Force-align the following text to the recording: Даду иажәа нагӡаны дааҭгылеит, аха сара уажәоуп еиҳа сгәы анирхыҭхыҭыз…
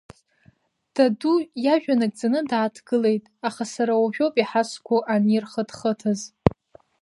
Даду 0.93 1.35
иажәа 1.63 1.95
нагӡаны 1.99 2.39
дааҭгылеит, 2.49 3.23
аха 3.47 3.63
сара 3.73 3.93
уажәоуп 4.01 4.35
еиҳа 4.37 4.63
сгәы 4.69 4.97
анирхыҭхыҭыз… 5.13 6.19